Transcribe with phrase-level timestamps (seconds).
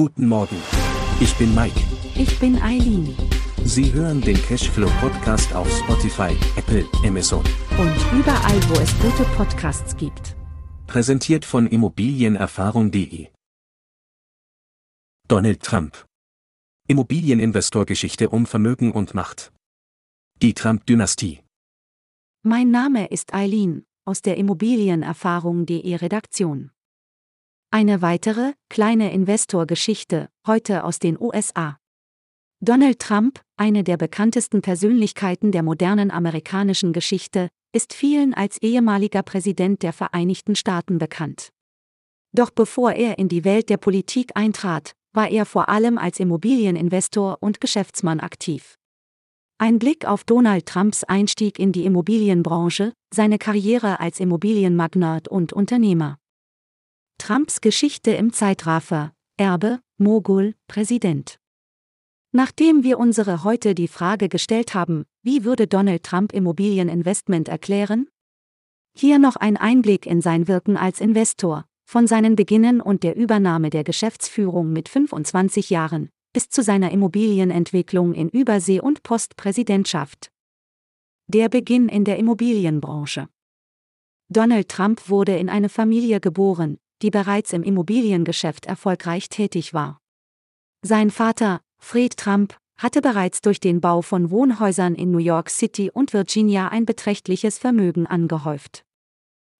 [0.00, 0.56] Guten Morgen.
[1.20, 1.78] Ich bin Mike.
[2.14, 3.14] Ich bin Eileen.
[3.64, 7.44] Sie hören den Cashflow Podcast auf Spotify, Apple, Amazon.
[7.78, 10.38] Und überall, wo es gute Podcasts gibt.
[10.86, 13.28] Präsentiert von Immobilienerfahrung.de.
[15.28, 16.06] Donald Trump.
[16.88, 19.52] Immobilieninvestorgeschichte um Vermögen und Macht.
[20.40, 21.40] Die Trump-Dynastie.
[22.42, 26.70] Mein Name ist Eileen, aus der Immobilienerfahrung.de Redaktion.
[27.72, 31.78] Eine weitere, kleine Investorgeschichte, heute aus den USA.
[32.60, 39.84] Donald Trump, eine der bekanntesten Persönlichkeiten der modernen amerikanischen Geschichte, ist vielen als ehemaliger Präsident
[39.84, 41.50] der Vereinigten Staaten bekannt.
[42.32, 47.38] Doch bevor er in die Welt der Politik eintrat, war er vor allem als Immobilieninvestor
[47.40, 48.78] und Geschäftsmann aktiv.
[49.58, 56.19] Ein Blick auf Donald Trumps Einstieg in die Immobilienbranche, seine Karriere als Immobilienmagnat und Unternehmer.
[57.20, 61.38] Trumps Geschichte im Zeitraffer, Erbe, Mogul, Präsident.
[62.32, 68.08] Nachdem wir unsere heute die Frage gestellt haben, wie würde Donald Trump Immobilieninvestment erklären?
[68.96, 73.68] Hier noch ein Einblick in sein Wirken als Investor, von seinen Beginnen und der Übernahme
[73.68, 80.32] der Geschäftsführung mit 25 Jahren, bis zu seiner Immobilienentwicklung in Übersee- und Postpräsidentschaft.
[81.26, 83.28] Der Beginn in der Immobilienbranche.
[84.30, 90.00] Donald Trump wurde in eine Familie geboren, die bereits im Immobiliengeschäft erfolgreich tätig war.
[90.82, 95.90] Sein Vater, Fred Trump, hatte bereits durch den Bau von Wohnhäusern in New York City
[95.90, 98.84] und Virginia ein beträchtliches Vermögen angehäuft.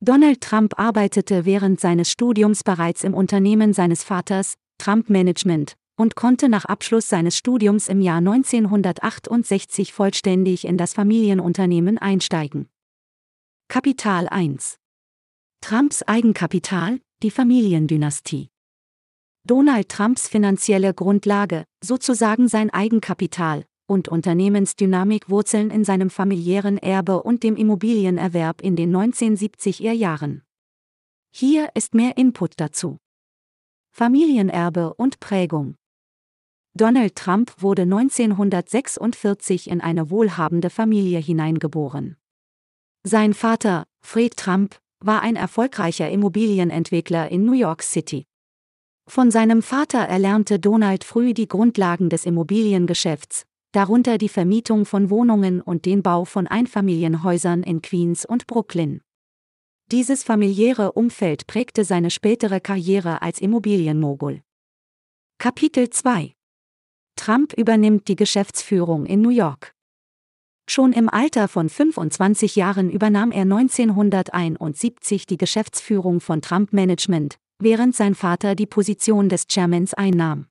[0.00, 6.48] Donald Trump arbeitete während seines Studiums bereits im Unternehmen seines Vaters, Trump Management, und konnte
[6.48, 12.68] nach Abschluss seines Studiums im Jahr 1968 vollständig in das Familienunternehmen einsteigen.
[13.68, 14.76] Kapital 1
[15.60, 18.50] Trumps Eigenkapital, die Familiendynastie.
[19.46, 27.42] Donald Trumps finanzielle Grundlage, sozusagen sein Eigenkapital, und Unternehmensdynamik wurzeln in seinem familiären Erbe und
[27.42, 30.42] dem Immobilienerwerb in den 1970er Jahren.
[31.34, 32.98] Hier ist mehr Input dazu.
[33.90, 35.76] Familienerbe und Prägung.
[36.74, 42.18] Donald Trump wurde 1946 in eine wohlhabende Familie hineingeboren.
[43.02, 48.26] Sein Vater, Fred Trump, war ein erfolgreicher Immobilienentwickler in New York City.
[49.06, 55.60] Von seinem Vater erlernte Donald früh die Grundlagen des Immobiliengeschäfts, darunter die Vermietung von Wohnungen
[55.60, 59.02] und den Bau von Einfamilienhäusern in Queens und Brooklyn.
[59.90, 64.40] Dieses familiäre Umfeld prägte seine spätere Karriere als Immobilienmogul.
[65.38, 66.34] Kapitel 2
[67.16, 69.73] Trump übernimmt die Geschäftsführung in New York.
[70.66, 77.94] Schon im Alter von 25 Jahren übernahm er 1971 die Geschäftsführung von Trump Management, während
[77.94, 80.46] sein Vater die Position des Chairmans einnahm.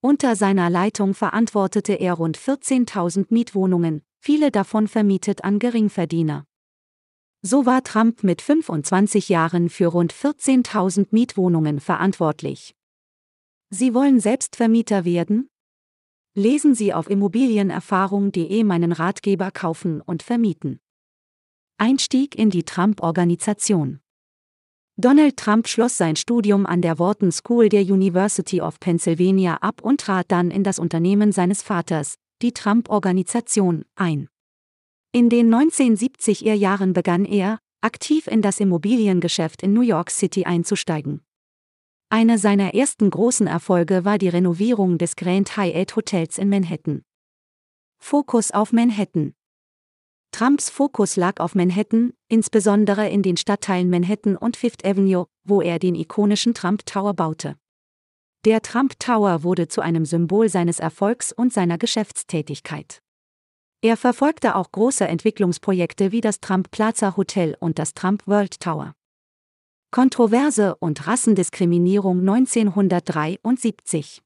[0.00, 6.44] Unter seiner Leitung verantwortete er rund 14.000 Mietwohnungen, viele davon vermietet an Geringverdiener.
[7.42, 12.74] So war Trump mit 25 Jahren für rund 14.000 Mietwohnungen verantwortlich.
[13.70, 15.48] Sie wollen Selbstvermieter werden?
[16.36, 20.80] Lesen Sie auf immobilienerfahrung.de meinen Ratgeber kaufen und vermieten.
[21.78, 24.00] Einstieg in die Trump-Organisation.
[24.96, 30.00] Donald Trump schloss sein Studium an der Wharton School der University of Pennsylvania ab und
[30.00, 34.28] trat dann in das Unternehmen seines Vaters, die Trump-Organisation, ein.
[35.12, 41.22] In den 1970er Jahren begann er, aktiv in das Immobiliengeschäft in New York City einzusteigen.
[42.16, 47.02] Einer seiner ersten großen Erfolge war die Renovierung des Grand Hyatt Hotels in Manhattan.
[47.98, 49.34] Fokus auf Manhattan.
[50.30, 55.80] Trumps Fokus lag auf Manhattan, insbesondere in den Stadtteilen Manhattan und Fifth Avenue, wo er
[55.80, 57.56] den ikonischen Trump Tower baute.
[58.44, 63.02] Der Trump Tower wurde zu einem Symbol seines Erfolgs und seiner Geschäftstätigkeit.
[63.80, 68.94] Er verfolgte auch große Entwicklungsprojekte wie das Trump Plaza Hotel und das Trump World Tower.
[69.94, 74.22] Kontroverse und Rassendiskriminierung 1973.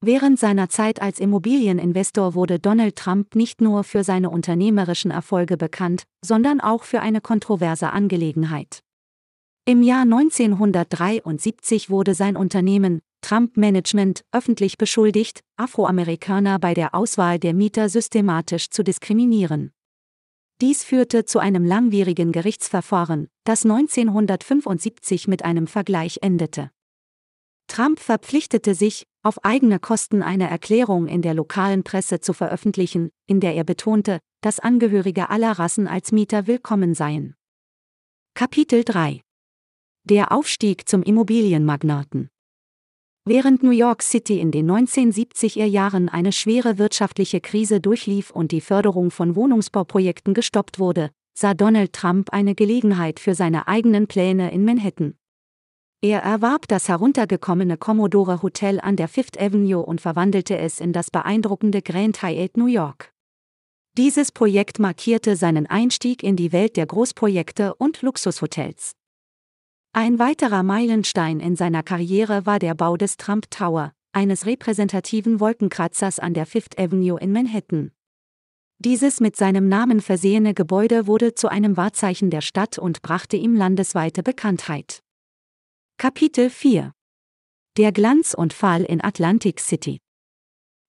[0.00, 6.02] Während seiner Zeit als Immobilieninvestor wurde Donald Trump nicht nur für seine unternehmerischen Erfolge bekannt,
[6.24, 8.80] sondern auch für eine kontroverse Angelegenheit.
[9.64, 17.54] Im Jahr 1973 wurde sein Unternehmen, Trump Management, öffentlich beschuldigt, Afroamerikaner bei der Auswahl der
[17.54, 19.70] Mieter systematisch zu diskriminieren.
[20.60, 26.70] Dies führte zu einem langwierigen Gerichtsverfahren, das 1975 mit einem Vergleich endete.
[27.66, 33.40] Trump verpflichtete sich, auf eigene Kosten eine Erklärung in der lokalen Presse zu veröffentlichen, in
[33.40, 37.34] der er betonte, dass Angehörige aller Rassen als Mieter willkommen seien.
[38.34, 39.22] Kapitel 3
[40.04, 42.28] Der Aufstieg zum Immobilienmagnaten
[43.26, 48.60] Während New York City in den 1970er Jahren eine schwere wirtschaftliche Krise durchlief und die
[48.60, 54.66] Förderung von Wohnungsbauprojekten gestoppt wurde, sah Donald Trump eine Gelegenheit für seine eigenen Pläne in
[54.66, 55.14] Manhattan.
[56.02, 61.10] Er erwarb das heruntergekommene Commodore Hotel an der Fifth Avenue und verwandelte es in das
[61.10, 63.14] beeindruckende Grand Hyatt New York.
[63.96, 68.92] Dieses Projekt markierte seinen Einstieg in die Welt der Großprojekte und Luxushotels.
[69.96, 76.18] Ein weiterer Meilenstein in seiner Karriere war der Bau des Trump Tower, eines repräsentativen Wolkenkratzers
[76.18, 77.92] an der Fifth Avenue in Manhattan.
[78.80, 83.54] Dieses mit seinem Namen versehene Gebäude wurde zu einem Wahrzeichen der Stadt und brachte ihm
[83.54, 85.00] landesweite Bekanntheit.
[85.96, 86.90] Kapitel 4
[87.76, 90.00] Der Glanz und Fall in Atlantic City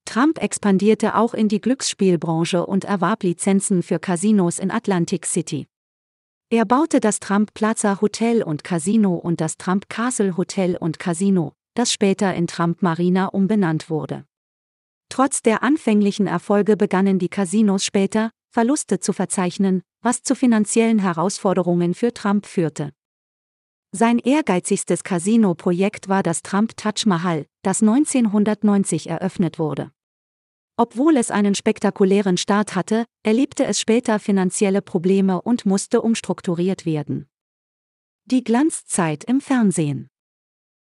[0.06, 5.68] Trump expandierte auch in die Glücksspielbranche und erwarb Lizenzen für Casinos in Atlantic City.
[6.52, 11.54] Er baute das Trump Plaza Hotel und Casino und das Trump Castle Hotel und Casino,
[11.74, 14.26] das später in Trump Marina umbenannt wurde.
[15.10, 21.96] Trotz der anfänglichen Erfolge begannen die Casinos später, Verluste zu verzeichnen, was zu finanziellen Herausforderungen
[21.96, 22.92] für Trump führte.
[23.92, 29.92] Sein ehrgeizigstes Casino-Projekt war das Trump Taj Mahal, das 1990 eröffnet wurde.
[30.78, 37.28] Obwohl es einen spektakulären Start hatte, erlebte es später finanzielle Probleme und musste umstrukturiert werden.
[38.26, 40.10] Die Glanzzeit im Fernsehen.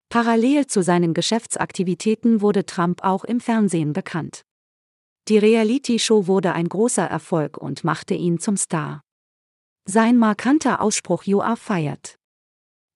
[0.09, 4.43] Parallel zu seinen Geschäftsaktivitäten wurde Trump auch im Fernsehen bekannt.
[5.27, 9.01] Die Reality-Show wurde ein großer Erfolg und machte ihn zum Star.
[9.85, 12.19] Sein markanter Ausspruch You are fired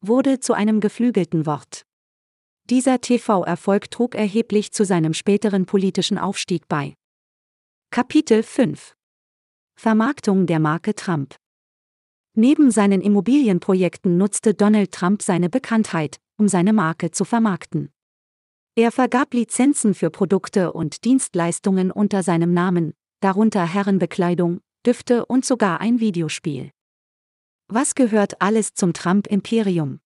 [0.05, 1.85] wurde zu einem geflügelten Wort.
[2.69, 6.93] Dieser TV-Erfolg trug erheblich zu seinem späteren politischen Aufstieg bei.
[7.91, 8.95] Kapitel 5
[9.75, 11.35] Vermarktung der Marke Trump
[12.35, 17.91] Neben seinen Immobilienprojekten nutzte Donald Trump seine Bekanntheit, um seine Marke zu vermarkten.
[18.75, 25.81] Er vergab Lizenzen für Produkte und Dienstleistungen unter seinem Namen, darunter Herrenbekleidung, Düfte und sogar
[25.81, 26.71] ein Videospiel.
[27.67, 29.99] Was gehört alles zum Trump-Imperium?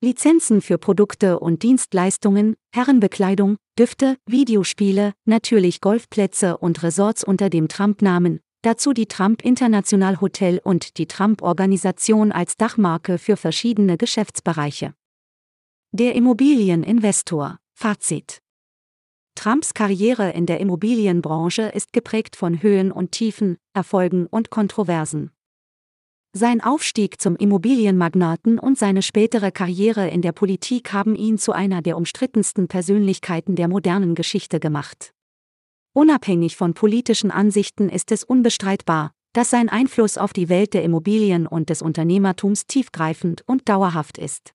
[0.00, 8.38] Lizenzen für Produkte und Dienstleistungen, Herrenbekleidung, Düfte, Videospiele, natürlich Golfplätze und Resorts unter dem Trump-Namen,
[8.62, 14.94] dazu die Trump International Hotel und die Trump-Organisation als Dachmarke für verschiedene Geschäftsbereiche.
[15.90, 17.58] Der Immobilieninvestor.
[17.74, 18.40] Fazit.
[19.34, 25.32] Trumps Karriere in der Immobilienbranche ist geprägt von Höhen und Tiefen, Erfolgen und Kontroversen.
[26.38, 31.82] Sein Aufstieg zum Immobilienmagnaten und seine spätere Karriere in der Politik haben ihn zu einer
[31.82, 35.12] der umstrittensten Persönlichkeiten der modernen Geschichte gemacht.
[35.94, 41.48] Unabhängig von politischen Ansichten ist es unbestreitbar, dass sein Einfluss auf die Welt der Immobilien
[41.48, 44.54] und des Unternehmertums tiefgreifend und dauerhaft ist.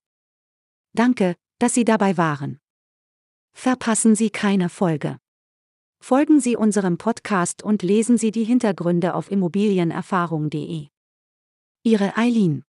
[0.94, 2.62] Danke, dass Sie dabei waren.
[3.52, 5.18] Verpassen Sie keine Folge.
[6.00, 10.93] Folgen Sie unserem Podcast und lesen Sie die Hintergründe auf immobilienerfahrung.de.
[11.86, 12.64] Ihre Eileen